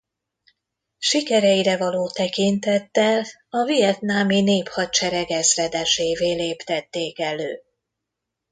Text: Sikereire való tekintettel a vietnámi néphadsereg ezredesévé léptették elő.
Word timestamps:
Sikereire 0.99 1.77
való 1.77 2.09
tekintettel 2.09 3.25
a 3.49 3.63
vietnámi 3.65 4.41
néphadsereg 4.41 5.31
ezredesévé 5.31 6.33
léptették 6.33 7.19
elő. 7.19 7.59